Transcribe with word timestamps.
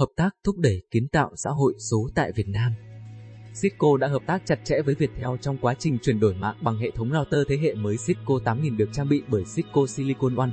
Hợp 0.00 0.08
tác 0.16 0.36
thúc 0.44 0.58
đẩy 0.58 0.82
kiến 0.90 1.08
tạo 1.08 1.30
xã 1.36 1.50
hội 1.50 1.74
số 1.90 2.08
tại 2.14 2.32
Việt 2.32 2.48
Nam. 2.48 2.72
Cisco 3.62 3.96
đã 3.96 4.08
hợp 4.08 4.22
tác 4.26 4.42
chặt 4.44 4.60
chẽ 4.64 4.82
với 4.82 4.94
Viettel 4.94 5.36
trong 5.40 5.58
quá 5.58 5.74
trình 5.74 5.98
chuyển 6.02 6.20
đổi 6.20 6.34
mạng 6.34 6.56
bằng 6.62 6.76
hệ 6.76 6.90
thống 6.90 7.10
router 7.12 7.40
thế 7.48 7.56
hệ 7.56 7.74
mới 7.74 7.96
Cisco 8.06 8.34
8000 8.44 8.76
được 8.76 8.88
trang 8.92 9.08
bị 9.08 9.22
bởi 9.28 9.44
Cisco 9.56 9.86
Silicon 9.86 10.36
One. 10.36 10.50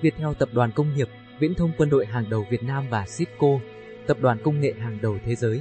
Viettel 0.00 0.28
tập 0.38 0.48
đoàn 0.52 0.70
công 0.74 0.94
nghiệp, 0.94 1.08
viễn 1.40 1.54
thông 1.54 1.72
quân 1.78 1.90
đội 1.90 2.06
hàng 2.06 2.30
đầu 2.30 2.46
Việt 2.50 2.62
Nam 2.62 2.84
và 2.90 3.06
Cisco, 3.18 3.48
tập 4.06 4.16
đoàn 4.20 4.38
công 4.44 4.60
nghệ 4.60 4.74
hàng 4.78 4.98
đầu 5.02 5.18
thế 5.24 5.34
giới, 5.34 5.60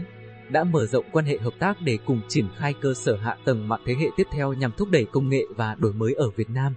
đã 0.49 0.63
mở 0.63 0.85
rộng 0.85 1.05
quan 1.11 1.25
hệ 1.25 1.37
hợp 1.37 1.53
tác 1.59 1.81
để 1.81 1.97
cùng 2.05 2.21
triển 2.27 2.45
khai 2.57 2.73
cơ 2.81 2.93
sở 2.93 3.15
hạ 3.15 3.37
tầng 3.45 3.67
mạng 3.67 3.81
thế 3.85 3.95
hệ 3.99 4.07
tiếp 4.17 4.27
theo 4.31 4.53
nhằm 4.53 4.71
thúc 4.77 4.89
đẩy 4.91 5.05
công 5.05 5.29
nghệ 5.29 5.43
và 5.55 5.75
đổi 5.75 5.93
mới 5.93 6.13
ở 6.13 6.29
Việt 6.29 6.49
Nam. 6.49 6.75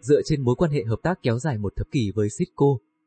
Dựa 0.00 0.20
trên 0.24 0.42
mối 0.42 0.54
quan 0.54 0.70
hệ 0.70 0.84
hợp 0.84 0.98
tác 1.02 1.22
kéo 1.22 1.38
dài 1.38 1.58
một 1.58 1.72
thập 1.76 1.86
kỷ 1.90 2.12
với 2.14 2.28
Cisco, 2.38 2.66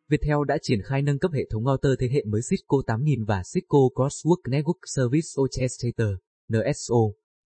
Viettel 0.09 0.37
đã 0.47 0.57
triển 0.61 0.81
khai 0.81 1.01
nâng 1.01 1.19
cấp 1.19 1.31
hệ 1.33 1.45
thống 1.51 1.65
router 1.65 1.91
thế 1.99 2.09
hệ 2.13 2.23
mới 2.25 2.41
Cisco 2.49 2.77
8000 2.87 3.25
và 3.25 3.43
Cisco 3.53 3.77
Crosswork 3.77 4.41
Network 4.43 4.79
Service 4.95 5.27
Orchestrator 5.41 6.09
NSO 6.53 6.95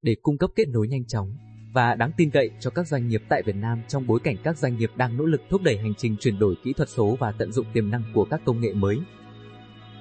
để 0.02 0.16
cung 0.22 0.38
cấp 0.38 0.50
kết 0.56 0.68
nối 0.68 0.88
nhanh 0.88 1.06
chóng 1.06 1.38
và 1.74 1.96
đáng 1.96 2.12
tin 2.18 2.32
cậy 2.32 2.50
cho 2.60 2.70
các 2.70 2.88
doanh 2.88 3.08
nghiệp 3.08 3.22
tại 3.30 3.44
Việt 3.46 3.56
Nam 3.56 3.82
trong 3.88 4.08
bối 4.08 4.20
cảnh 4.24 4.36
các 4.44 4.58
doanh 4.58 4.78
nghiệp 4.78 4.92
đang 4.96 5.18
nỗ 5.18 5.26
lực 5.26 5.42
thúc 5.50 5.62
đẩy 5.62 5.78
hành 5.78 5.94
trình 5.98 6.16
chuyển 6.20 6.40
đổi 6.40 6.56
kỹ 6.64 6.74
thuật 6.74 6.90
số 6.90 7.18
và 7.20 7.32
tận 7.32 7.52
dụng 7.52 7.66
tiềm 7.74 7.90
năng 7.90 8.04
của 8.14 8.26
các 8.26 8.42
công 8.46 8.62
nghệ 8.62 8.74
mới. 8.74 8.98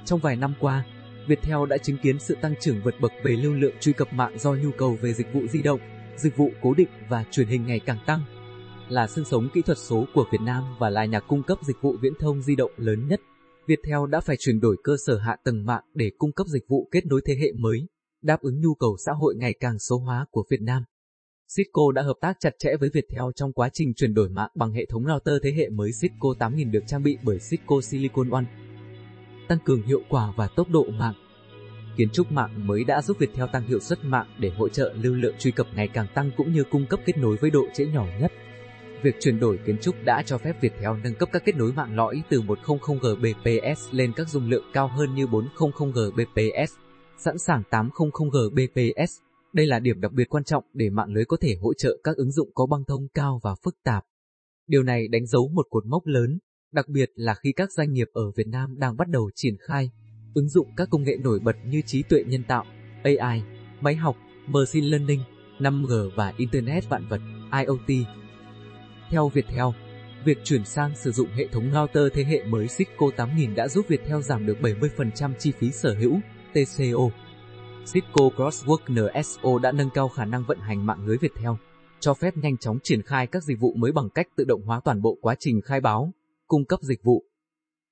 Trong 0.05 0.21
vài 0.21 0.37
năm 0.37 0.55
qua, 0.61 0.85
Viettel 1.29 1.69
đã 1.69 1.79
chứng 1.79 1.99
kiến 2.03 2.19
sự 2.19 2.37
tăng 2.43 2.55
trưởng 2.61 2.81
vượt 2.85 2.95
bậc 3.01 3.13
về 3.25 3.33
lưu 3.33 3.53
lượng 3.53 3.75
truy 3.81 3.93
cập 3.93 4.13
mạng 4.13 4.39
do 4.39 4.55
nhu 4.55 4.71
cầu 4.79 4.99
về 5.01 5.13
dịch 5.13 5.33
vụ 5.33 5.47
di 5.47 5.63
động, 5.63 5.81
dịch 6.17 6.37
vụ 6.37 6.51
cố 6.63 6.75
định 6.75 6.89
và 7.09 7.25
truyền 7.31 7.47
hình 7.47 7.67
ngày 7.67 7.81
càng 7.81 7.99
tăng 8.07 8.21
là 8.93 9.07
xương 9.07 9.25
sống 9.25 9.49
kỹ 9.55 9.63
thuật 9.63 9.79
số 9.79 10.05
của 10.15 10.25
Việt 10.33 10.41
Nam 10.41 10.65
và 10.79 10.91
là 10.91 11.05
nhà 11.05 11.21
cung 11.21 11.43
cấp 11.43 11.59
dịch 11.63 11.77
vụ 11.83 11.97
viễn 12.03 12.13
thông 12.21 12.43
di 12.43 12.57
động 12.57 12.71
lớn 12.77 13.09
nhất. 13.09 13.21
Viettel 13.67 14.11
đã 14.11 14.21
phải 14.21 14.37
chuyển 14.39 14.61
đổi 14.61 14.77
cơ 14.85 14.97
sở 15.07 15.19
hạ 15.19 15.37
tầng 15.45 15.65
mạng 15.65 15.85
để 15.95 16.11
cung 16.19 16.33
cấp 16.33 16.47
dịch 16.47 16.63
vụ 16.69 16.89
kết 16.93 17.07
nối 17.07 17.21
thế 17.25 17.35
hệ 17.41 17.53
mới, 17.53 17.79
đáp 18.23 18.41
ứng 18.41 18.61
nhu 18.61 18.75
cầu 18.75 18.97
xã 19.07 19.13
hội 19.13 19.35
ngày 19.37 19.55
càng 19.61 19.79
số 19.79 19.99
hóa 19.99 20.27
của 20.31 20.45
Việt 20.51 20.61
Nam. 20.61 20.83
Cisco 21.57 21.83
đã 21.95 22.03
hợp 22.03 22.17
tác 22.21 22.37
chặt 22.41 22.51
chẽ 22.59 22.77
với 22.81 22.91
Viettel 22.95 23.25
trong 23.37 23.53
quá 23.53 23.69
trình 23.73 23.95
chuyển 23.97 24.15
đổi 24.15 24.29
mạng 24.29 24.51
bằng 24.55 24.73
hệ 24.73 24.87
thống 24.87 25.05
router 25.05 25.35
thế 25.43 25.53
hệ 25.53 25.69
mới 25.69 25.91
Cisco 26.03 26.29
8000 26.39 26.71
được 26.71 26.83
trang 26.87 27.03
bị 27.03 27.19
bởi 27.23 27.39
Cisco 27.51 27.81
Silicon 27.81 28.31
One. 28.31 28.45
Tăng 29.49 29.59
cường 29.65 29.83
hiệu 29.83 30.01
quả 30.09 30.33
và 30.37 30.49
tốc 30.57 30.69
độ 30.71 30.85
mạng 30.85 31.15
Kiến 31.97 32.09
trúc 32.13 32.33
mạng 32.33 32.67
mới 32.67 32.85
đã 32.85 33.03
giúp 33.03 33.19
Viettel 33.19 33.45
tăng 33.53 33.67
hiệu 33.69 33.81
suất 33.81 34.05
mạng 34.05 34.27
để 34.39 34.51
hỗ 34.51 34.69
trợ 34.69 34.95
lưu 35.03 35.15
lượng 35.15 35.35
truy 35.39 35.51
cập 35.51 35.67
ngày 35.75 35.89
càng 35.89 36.07
tăng 36.15 36.31
cũng 36.37 36.53
như 36.53 36.65
cung 36.71 36.87
cấp 36.87 37.01
kết 37.05 37.19
nối 37.19 37.37
với 37.37 37.51
độ 37.51 37.67
trễ 37.75 37.87
nhỏ 37.87 38.07
nhất. 38.21 38.33
Việc 39.03 39.17
chuyển 39.21 39.41
đổi 39.41 39.59
kiến 39.67 39.77
trúc 39.83 39.95
đã 40.05 40.23
cho 40.27 40.39
phép 40.39 40.61
Viettel 40.61 40.91
nâng 41.05 41.15
cấp 41.15 41.29
các 41.33 41.43
kết 41.45 41.57
nối 41.57 41.73
mạng 41.73 41.97
lõi 41.97 42.23
từ 42.31 42.41
100 42.41 42.77
Gbps 42.99 43.89
lên 43.91 44.13
các 44.17 44.29
dung 44.29 44.51
lượng 44.51 44.65
cao 44.73 44.89
hơn 44.89 45.15
như 45.15 45.27
400 45.27 45.93
Gbps, 45.93 46.73
sẵn 47.19 47.39
sàng 47.39 47.63
800 47.71 48.09
Gbps. 48.31 49.21
Đây 49.53 49.67
là 49.67 49.79
điểm 49.79 50.01
đặc 50.01 50.13
biệt 50.13 50.29
quan 50.29 50.45
trọng 50.45 50.65
để 50.73 50.91
mạng 50.91 51.13
lưới 51.13 51.25
có 51.25 51.37
thể 51.41 51.57
hỗ 51.61 51.75
trợ 51.75 51.99
các 52.05 52.17
ứng 52.17 52.33
dụng 52.33 52.51
có 52.55 52.67
băng 52.67 52.85
thông 52.85 53.09
cao 53.15 53.41
và 53.43 53.55
phức 53.65 53.77
tạp. 53.85 54.05
Điều 54.67 54.83
này 54.83 55.09
đánh 55.09 55.27
dấu 55.27 55.49
một 55.49 55.67
cột 55.71 55.87
mốc 55.87 56.07
lớn, 56.07 56.39
đặc 56.73 56.89
biệt 56.89 57.11
là 57.15 57.35
khi 57.35 57.53
các 57.53 57.73
doanh 57.73 57.93
nghiệp 57.93 58.09
ở 58.13 58.31
Việt 58.37 58.47
Nam 58.47 58.79
đang 58.79 58.97
bắt 58.97 59.09
đầu 59.09 59.31
triển 59.35 59.57
khai, 59.69 59.91
ứng 60.35 60.49
dụng 60.49 60.69
các 60.77 60.89
công 60.91 61.03
nghệ 61.03 61.17
nổi 61.17 61.39
bật 61.39 61.57
như 61.67 61.83
trí 61.87 62.03
tuệ 62.03 62.25
nhân 62.27 62.43
tạo, 62.49 62.65
AI, 63.03 63.43
máy 63.81 63.95
học, 63.95 64.17
machine 64.47 64.87
learning, 64.87 65.21
5G 65.59 66.11
và 66.17 66.33
Internet 66.37 66.89
vạn 66.89 67.09
vật, 67.09 67.21
IoT. 67.53 68.07
Theo 69.13 69.29
Viettel, 69.29 69.65
việc 70.25 70.39
chuyển 70.45 70.65
sang 70.65 70.97
sử 70.97 71.13
dụng 71.13 71.29
hệ 71.35 71.47
thống 71.47 71.71
router 71.73 72.13
thế 72.15 72.25
hệ 72.25 72.45
mới 72.45 72.67
Cisco 72.69 73.11
8000 73.17 73.55
đã 73.55 73.69
giúp 73.69 73.87
Viettel 73.89 74.21
giảm 74.21 74.47
được 74.47 74.59
70% 74.61 75.33
chi 75.39 75.53
phí 75.59 75.71
sở 75.71 75.95
hữu, 75.95 76.21
TCO. 76.53 77.11
Cisco 77.93 78.25
Crosswork 78.37 78.79
NSO 78.89 79.59
đã 79.63 79.73
nâng 79.73 79.91
cao 79.95 80.09
khả 80.09 80.25
năng 80.25 80.45
vận 80.45 80.59
hành 80.59 80.87
mạng 80.87 81.07
lưới 81.07 81.17
Viettel, 81.17 81.51
cho 82.01 82.15
phép 82.15 82.37
nhanh 82.37 82.57
chóng 82.57 82.79
triển 82.83 83.03
khai 83.03 83.27
các 83.27 83.43
dịch 83.43 83.61
vụ 83.61 83.75
mới 83.77 83.93
bằng 83.93 84.11
cách 84.11 84.27
tự 84.37 84.45
động 84.45 84.63
hóa 84.63 84.81
toàn 84.85 85.03
bộ 85.03 85.19
quá 85.21 85.35
trình 85.39 85.61
khai 85.61 85.81
báo, 85.81 86.13
cung 86.47 86.65
cấp 86.65 86.81
dịch 86.83 87.03
vụ. 87.05 87.25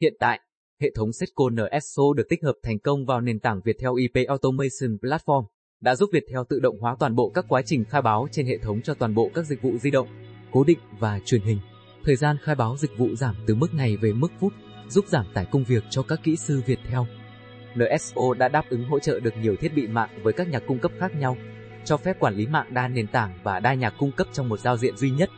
Hiện 0.01 0.15
tại, 0.21 0.41
hệ 0.81 0.91
thống 0.95 1.11
Cisco 1.21 1.45
NSO 1.51 2.03
được 2.17 2.29
tích 2.29 2.43
hợp 2.43 2.55
thành 2.63 2.79
công 2.79 3.07
vào 3.07 3.21
nền 3.21 3.41
tảng 3.41 3.61
Viettel 3.65 3.91
IP 3.99 4.29
Automation 4.29 4.99
Platform, 5.03 5.45
đã 5.81 5.95
giúp 5.95 6.11
Viettel 6.13 6.41
tự 6.49 6.61
động 6.61 6.79
hóa 6.81 6.97
toàn 6.99 7.15
bộ 7.15 7.31
các 7.35 7.45
quá 7.49 7.63
trình 7.63 7.85
khai 7.85 8.03
báo 8.03 8.29
trên 8.33 8.47
hệ 8.47 8.59
thống 8.59 8.83
cho 8.83 8.95
toàn 8.95 9.15
bộ 9.15 9.31
các 9.35 9.47
dịch 9.47 9.63
vụ 9.63 9.79
di 9.79 9.91
động 9.91 10.09
cố 10.53 10.65
định 10.65 10.79
và 10.99 11.21
truyền 11.25 11.43
hình. 11.43 11.59
Thời 12.05 12.17
gian 12.17 12.37
khai 12.43 12.55
báo 12.55 12.77
dịch 12.77 12.99
vụ 12.99 13.15
giảm 13.15 13.35
từ 13.47 13.55
mức 13.55 13.75
ngày 13.75 13.97
về 13.97 14.13
mức 14.13 14.33
phút, 14.41 14.53
giúp 14.89 15.05
giảm 15.09 15.27
tải 15.35 15.45
công 15.45 15.65
việc 15.65 15.85
cho 15.91 16.03
các 16.03 16.21
kỹ 16.23 16.37
sư 16.37 16.63
Viettel. 16.67 17.01
NSO 17.75 18.35
đã 18.39 18.49
đáp 18.49 18.65
ứng 18.71 18.85
hỗ 18.85 18.99
trợ 18.99 19.21
được 19.21 19.35
nhiều 19.43 19.57
thiết 19.57 19.75
bị 19.75 19.87
mạng 19.87 20.11
với 20.23 20.33
các 20.33 20.49
nhà 20.49 20.59
cung 20.59 20.79
cấp 20.79 20.93
khác 20.99 21.15
nhau, 21.17 21.37
cho 21.85 21.97
phép 21.97 22.17
quản 22.21 22.35
lý 22.35 22.47
mạng 22.47 22.75
đa 22.75 22.89
nền 22.89 23.07
tảng 23.07 23.39
và 23.43 23.61
đa 23.61 23.75
nhà 23.75 23.91
cung 23.91 24.13
cấp 24.13 24.27
trong 24.33 24.49
một 24.49 24.61
giao 24.61 24.77
diện 24.77 24.97
duy 24.97 25.11
nhất. 25.11 25.31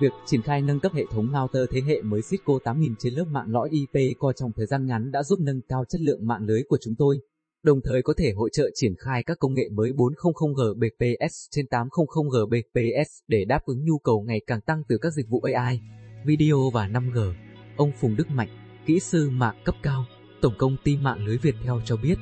Việc 0.00 0.12
triển 0.26 0.42
khai 0.42 0.62
nâng 0.62 0.80
cấp 0.80 0.92
hệ 0.94 1.04
thống 1.10 1.32
router 1.32 1.70
thế 1.70 1.80
hệ 1.86 2.02
mới 2.02 2.20
Cisco 2.30 2.58
8000 2.64 2.94
trên 2.98 3.14
lớp 3.14 3.24
mạng 3.30 3.46
lõi 3.48 3.68
IP 3.70 4.18
Core 4.18 4.36
trong 4.36 4.52
thời 4.56 4.66
gian 4.66 4.86
ngắn 4.86 5.12
đã 5.12 5.22
giúp 5.22 5.38
nâng 5.40 5.60
cao 5.68 5.84
chất 5.88 6.00
lượng 6.00 6.26
mạng 6.26 6.44
lưới 6.46 6.62
của 6.68 6.78
chúng 6.80 6.94
tôi 6.98 7.18
đồng 7.62 7.80
thời 7.84 8.02
có 8.02 8.14
thể 8.18 8.32
hỗ 8.36 8.48
trợ 8.48 8.70
triển 8.74 8.94
khai 8.98 9.22
các 9.22 9.38
công 9.38 9.54
nghệ 9.54 9.68
mới 9.72 9.92
400 9.92 10.52
Gbps 10.52 11.34
trên 11.50 11.66
800 11.66 12.06
Gbps 12.28 13.10
để 13.28 13.44
đáp 13.44 13.60
ứng 13.64 13.84
nhu 13.84 13.98
cầu 13.98 14.24
ngày 14.28 14.40
càng 14.46 14.60
tăng 14.60 14.82
từ 14.88 14.98
các 14.98 15.12
dịch 15.12 15.28
vụ 15.28 15.40
AI, 15.54 15.80
video 16.24 16.70
và 16.72 16.88
5G. 16.88 17.32
Ông 17.76 17.92
Phùng 18.00 18.16
Đức 18.16 18.30
Mạnh, 18.30 18.48
kỹ 18.86 19.00
sư 19.00 19.30
mạng 19.30 19.62
cấp 19.64 19.74
cao, 19.82 20.04
Tổng 20.40 20.54
công 20.58 20.76
ty 20.84 20.96
mạng 20.96 21.26
lưới 21.26 21.38
Viettel 21.38 21.74
cho 21.84 21.96
biết. 21.96 22.14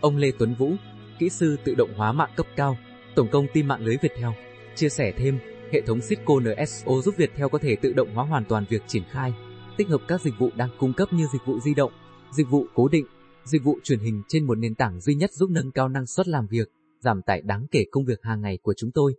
Ông 0.00 0.16
Lê 0.16 0.32
Tuấn 0.38 0.54
Vũ, 0.58 0.72
kỹ 1.18 1.28
sư 1.28 1.56
tự 1.64 1.74
động 1.74 1.94
hóa 1.96 2.12
mạng 2.12 2.30
cấp 2.36 2.46
cao, 2.56 2.76
Tổng 3.14 3.28
công 3.32 3.46
ty 3.52 3.62
mạng 3.62 3.84
lưới 3.84 3.96
Viettel, 4.02 4.30
chia 4.74 4.88
sẻ 4.88 5.12
thêm, 5.16 5.38
hệ 5.72 5.80
thống 5.80 6.00
Cisco 6.08 6.34
NSO 6.40 6.92
giúp 7.04 7.14
Viettel 7.16 7.46
có 7.52 7.58
thể 7.58 7.76
tự 7.76 7.92
động 7.92 8.14
hóa 8.14 8.24
hoàn 8.24 8.44
toàn 8.44 8.64
việc 8.68 8.82
triển 8.86 9.02
khai, 9.10 9.32
tích 9.76 9.88
hợp 9.88 10.00
các 10.08 10.20
dịch 10.20 10.34
vụ 10.38 10.50
đang 10.56 10.70
cung 10.78 10.92
cấp 10.92 11.12
như 11.12 11.26
dịch 11.32 11.42
vụ 11.46 11.60
di 11.60 11.74
động, 11.74 11.92
dịch 12.36 12.48
vụ 12.50 12.66
cố 12.74 12.88
định, 12.88 13.06
dịch 13.44 13.64
vụ 13.64 13.78
truyền 13.82 13.98
hình 13.98 14.22
trên 14.28 14.46
một 14.46 14.58
nền 14.58 14.74
tảng 14.74 15.00
duy 15.00 15.14
nhất 15.14 15.30
giúp 15.32 15.50
nâng 15.50 15.72
cao 15.72 15.88
năng 15.88 16.06
suất 16.06 16.28
làm 16.28 16.46
việc, 16.46 16.68
giảm 17.00 17.22
tải 17.22 17.42
đáng 17.42 17.66
kể 17.70 17.84
công 17.90 18.04
việc 18.04 18.22
hàng 18.22 18.40
ngày 18.40 18.58
của 18.62 18.74
chúng 18.76 18.90
tôi. 18.94 19.14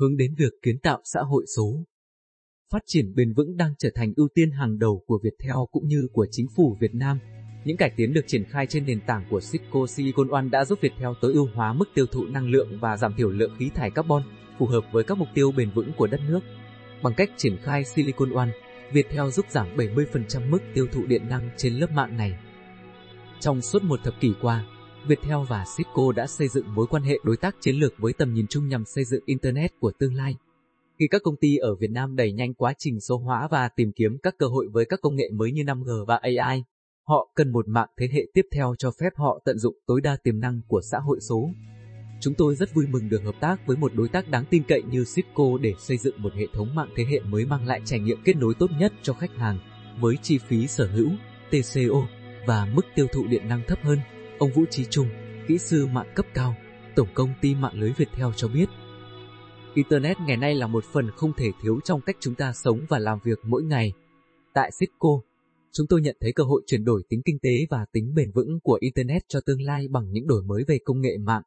Hướng 0.00 0.16
đến 0.16 0.34
việc 0.38 0.52
kiến 0.62 0.78
tạo 0.78 1.00
xã 1.04 1.20
hội 1.20 1.44
số. 1.56 1.84
Phát 2.72 2.82
triển 2.86 3.14
bền 3.14 3.32
vững 3.32 3.56
đang 3.56 3.74
trở 3.78 3.90
thành 3.94 4.12
ưu 4.16 4.28
tiên 4.34 4.50
hàng 4.50 4.78
đầu 4.78 5.02
của 5.06 5.20
Viettel 5.22 5.56
cũng 5.70 5.86
như 5.86 6.08
của 6.12 6.26
chính 6.30 6.46
phủ 6.56 6.76
Việt 6.80 6.94
Nam. 6.94 7.18
Những 7.64 7.76
cải 7.76 7.92
tiến 7.96 8.12
được 8.12 8.24
triển 8.26 8.44
khai 8.44 8.66
trên 8.66 8.86
nền 8.86 9.00
tảng 9.06 9.24
của 9.30 9.40
Cisco 9.40 9.86
Silicon 9.86 10.28
One 10.28 10.48
đã 10.48 10.64
giúp 10.64 10.78
Viettel 10.82 11.10
tối 11.20 11.32
ưu 11.32 11.48
hóa 11.54 11.72
mức 11.72 11.88
tiêu 11.94 12.06
thụ 12.06 12.24
năng 12.26 12.48
lượng 12.48 12.78
và 12.80 12.96
giảm 12.96 13.14
thiểu 13.16 13.30
lượng 13.30 13.54
khí 13.58 13.70
thải 13.74 13.90
carbon, 13.90 14.22
phù 14.58 14.66
hợp 14.66 14.84
với 14.92 15.04
các 15.04 15.18
mục 15.18 15.28
tiêu 15.34 15.52
bền 15.52 15.70
vững 15.74 15.92
của 15.96 16.06
đất 16.06 16.20
nước. 16.28 16.40
Bằng 17.02 17.14
cách 17.16 17.30
triển 17.36 17.56
khai 17.62 17.84
Silicon 17.84 18.32
One, 18.32 18.50
Viettel 18.92 19.30
giúp 19.30 19.46
giảm 19.50 19.76
70% 19.76 20.50
mức 20.50 20.58
tiêu 20.74 20.86
thụ 20.92 21.06
điện 21.06 21.28
năng 21.28 21.50
trên 21.56 21.74
lớp 21.74 21.90
mạng 21.90 22.16
này. 22.16 22.38
Trong 23.40 23.60
suốt 23.62 23.82
một 23.82 24.00
thập 24.04 24.20
kỷ 24.20 24.32
qua, 24.42 24.64
Viettel 25.06 25.38
và 25.48 25.64
Cisco 25.76 26.12
đã 26.12 26.26
xây 26.26 26.48
dựng 26.48 26.74
mối 26.74 26.86
quan 26.86 27.02
hệ 27.02 27.18
đối 27.24 27.36
tác 27.36 27.56
chiến 27.60 27.76
lược 27.76 27.94
với 27.98 28.12
tầm 28.12 28.34
nhìn 28.34 28.46
chung 28.46 28.68
nhằm 28.68 28.84
xây 28.84 29.04
dựng 29.04 29.22
Internet 29.26 29.80
của 29.80 29.92
tương 29.98 30.14
lai. 30.14 30.36
Khi 30.98 31.08
các 31.10 31.22
công 31.24 31.36
ty 31.36 31.56
ở 31.56 31.74
Việt 31.74 31.90
Nam 31.90 32.16
đẩy 32.16 32.32
nhanh 32.32 32.54
quá 32.54 32.74
trình 32.78 33.00
số 33.00 33.16
hóa 33.16 33.48
và 33.50 33.68
tìm 33.68 33.92
kiếm 33.92 34.18
các 34.22 34.34
cơ 34.38 34.46
hội 34.46 34.68
với 34.72 34.84
các 34.84 35.00
công 35.02 35.16
nghệ 35.16 35.30
mới 35.32 35.52
như 35.52 35.62
5G 35.62 36.04
và 36.04 36.16
AI, 36.22 36.64
họ 37.08 37.28
cần 37.34 37.52
một 37.52 37.68
mạng 37.68 37.88
thế 38.00 38.08
hệ 38.12 38.26
tiếp 38.34 38.46
theo 38.52 38.74
cho 38.78 38.90
phép 39.00 39.10
họ 39.16 39.40
tận 39.44 39.58
dụng 39.58 39.74
tối 39.86 40.00
đa 40.00 40.16
tiềm 40.22 40.40
năng 40.40 40.60
của 40.68 40.80
xã 40.90 40.98
hội 40.98 41.18
số. 41.20 41.50
Chúng 42.20 42.34
tôi 42.34 42.54
rất 42.54 42.74
vui 42.74 42.86
mừng 42.86 43.08
được 43.08 43.22
hợp 43.24 43.34
tác 43.40 43.66
với 43.66 43.76
một 43.76 43.92
đối 43.94 44.08
tác 44.08 44.28
đáng 44.28 44.44
tin 44.50 44.62
cậy 44.68 44.82
như 44.82 45.04
Cisco 45.14 45.44
để 45.60 45.74
xây 45.78 45.96
dựng 45.96 46.22
một 46.22 46.34
hệ 46.34 46.46
thống 46.54 46.74
mạng 46.74 46.88
thế 46.96 47.04
hệ 47.04 47.20
mới 47.20 47.44
mang 47.46 47.66
lại 47.66 47.80
trải 47.84 48.00
nghiệm 48.00 48.18
kết 48.24 48.36
nối 48.36 48.54
tốt 48.58 48.70
nhất 48.78 48.92
cho 49.02 49.12
khách 49.12 49.36
hàng, 49.36 49.58
với 50.00 50.16
chi 50.22 50.38
phí 50.38 50.66
sở 50.66 50.86
hữu, 50.86 51.08
TCO 51.50 52.17
và 52.46 52.66
mức 52.74 52.86
tiêu 52.94 53.06
thụ 53.12 53.26
điện 53.26 53.48
năng 53.48 53.62
thấp 53.66 53.78
hơn, 53.82 53.98
ông 54.38 54.50
Vũ 54.52 54.64
Trí 54.70 54.84
Trung, 54.84 55.08
kỹ 55.48 55.58
sư 55.58 55.86
mạng 55.86 56.12
cấp 56.14 56.26
cao, 56.34 56.54
Tổng 56.96 57.08
công 57.14 57.30
ty 57.40 57.54
mạng 57.54 57.80
lưới 57.80 57.92
Viettel 57.96 58.28
cho 58.36 58.48
biết. 58.48 58.66
Internet 59.74 60.16
ngày 60.26 60.36
nay 60.36 60.54
là 60.54 60.66
một 60.66 60.84
phần 60.92 61.10
không 61.16 61.32
thể 61.36 61.50
thiếu 61.62 61.80
trong 61.84 62.00
cách 62.00 62.16
chúng 62.20 62.34
ta 62.34 62.52
sống 62.52 62.80
và 62.88 62.98
làm 62.98 63.18
việc 63.24 63.38
mỗi 63.44 63.62
ngày. 63.62 63.92
Tại 64.54 64.70
Cisco, 64.80 65.08
chúng 65.72 65.86
tôi 65.86 66.00
nhận 66.00 66.16
thấy 66.20 66.32
cơ 66.32 66.44
hội 66.44 66.62
chuyển 66.66 66.84
đổi 66.84 67.02
tính 67.08 67.22
kinh 67.24 67.38
tế 67.42 67.50
và 67.70 67.86
tính 67.92 68.14
bền 68.14 68.30
vững 68.34 68.60
của 68.62 68.78
Internet 68.80 69.22
cho 69.28 69.40
tương 69.46 69.62
lai 69.62 69.88
bằng 69.90 70.12
những 70.12 70.26
đổi 70.26 70.42
mới 70.42 70.64
về 70.68 70.78
công 70.84 71.00
nghệ 71.00 71.18
mạng. 71.18 71.42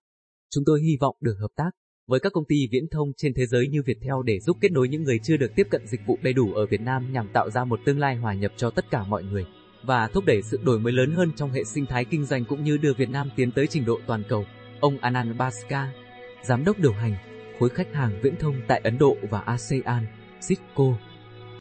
Chúng 0.56 0.64
tôi 0.66 0.82
hy 0.82 0.98
vọng 1.00 1.16
được 1.22 1.36
hợp 1.40 1.52
tác 1.56 1.72
với 2.08 2.20
các 2.20 2.34
công 2.34 2.46
ty 2.46 2.68
viễn 2.72 2.88
thông 2.92 3.12
trên 3.18 3.34
thế 3.34 3.46
giới 3.46 3.68
như 3.68 3.82
Viettel 3.86 4.16
để 4.26 4.40
giúp 4.40 4.58
kết 4.62 4.72
nối 4.72 4.88
những 4.88 5.04
người 5.04 5.20
chưa 5.24 5.38
được 5.38 5.52
tiếp 5.56 5.68
cận 5.72 5.88
dịch 5.88 6.02
vụ 6.06 6.18
đầy 6.22 6.34
đủ 6.34 6.54
ở 6.54 6.66
Việt 6.66 6.82
Nam 6.82 7.14
nhằm 7.14 7.30
tạo 7.34 7.50
ra 7.50 7.66
một 7.66 7.80
tương 7.86 8.00
lai 8.00 8.16
hòa 8.16 8.34
nhập 8.34 8.52
cho 8.58 8.70
tất 8.70 8.86
cả 8.92 9.04
mọi 9.04 9.24
người 9.24 9.46
và 9.84 10.08
thúc 10.08 10.26
đẩy 10.26 10.42
sự 10.42 10.60
đổi 10.64 10.80
mới 10.80 10.94
lớn 10.94 11.12
hơn 11.12 11.32
trong 11.36 11.52
hệ 11.52 11.64
sinh 11.64 11.86
thái 11.86 12.06
kinh 12.06 12.26
doanh 12.26 12.46
cũng 12.46 12.64
như 12.64 12.78
đưa 12.78 12.94
Việt 12.94 13.10
Nam 13.10 13.30
tiến 13.36 13.52
tới 13.52 13.68
trình 13.68 13.86
độ 13.86 14.00
toàn 14.08 14.24
cầu. 14.30 14.46
Ông 14.80 14.98
Anand 14.98 15.38
Baska, 15.38 15.92
giám 16.44 16.66
đốc 16.66 16.80
điều 16.80 16.94
hành 16.94 17.16
khối 17.60 17.70
khách 17.70 17.94
hàng 17.94 18.20
viễn 18.22 18.36
thông 18.36 18.56
tại 18.68 18.82
Ấn 18.84 18.98
Độ 18.98 19.18
và 19.30 19.40
ASEAN, 19.40 20.06
Cisco 20.48 20.84